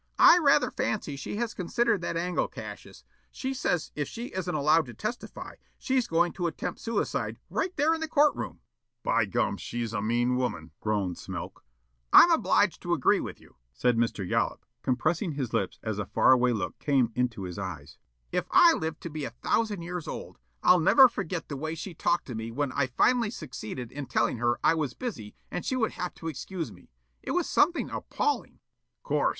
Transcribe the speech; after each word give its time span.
"I 0.17 0.39
rather 0.39 0.71
fancy 0.71 1.15
she 1.15 1.35
has 1.35 1.53
considered 1.53 2.01
that 2.01 2.17
angle, 2.17 2.47
Cassius. 2.47 3.03
She 3.29 3.53
says 3.53 3.91
if 3.93 4.07
she 4.07 4.33
isn't 4.33 4.55
allowed 4.55 4.87
to 4.87 4.95
testify, 4.95 5.57
she's 5.77 6.07
going 6.07 6.33
to 6.33 6.47
attempt 6.47 6.79
suicide 6.79 7.37
right 7.51 7.77
there 7.77 7.93
in 7.93 8.01
the 8.01 8.07
court 8.07 8.35
room." 8.35 8.61
"By 9.03 9.25
gum, 9.25 9.57
she's 9.57 9.93
a 9.93 10.01
mean 10.01 10.37
woman," 10.37 10.71
groaned 10.79 11.17
Smilk. 11.19 11.63
"I'm 12.11 12.31
obliged 12.31 12.81
to 12.81 12.95
agree 12.95 13.19
with 13.19 13.39
you," 13.39 13.57
said 13.73 13.95
Mr. 13.95 14.27
Yollop, 14.27 14.65
compressing 14.81 15.33
his 15.33 15.53
lips 15.53 15.77
as 15.83 15.99
a 15.99 16.07
far 16.07 16.31
away 16.31 16.51
look 16.51 16.79
came 16.79 17.11
into 17.13 17.43
his 17.43 17.59
eyes. 17.59 17.99
"If 18.31 18.47
I 18.49 18.73
live 18.73 18.99
to 19.01 19.09
be 19.11 19.23
a 19.25 19.29
thousand 19.43 19.83
years 19.83 20.07
old, 20.07 20.39
I'll 20.63 20.79
never 20.79 21.09
forget 21.09 21.47
the 21.47 21.55
way 21.57 21.75
she 21.75 21.93
talked 21.93 22.25
to 22.25 22.33
me 22.33 22.49
when 22.49 22.71
I 22.71 22.87
finally 22.87 23.29
succeeded 23.29 23.91
in 23.91 24.07
telling 24.07 24.37
her 24.37 24.57
I 24.63 24.73
was 24.73 24.95
busy 24.95 25.35
and 25.51 25.63
she 25.63 25.75
would 25.75 25.91
have 25.91 26.15
to 26.15 26.27
excuse 26.27 26.71
me. 26.71 26.89
It 27.21 27.33
was 27.33 27.47
something 27.47 27.91
appalling." 27.91 28.57
"Course. 29.03 29.29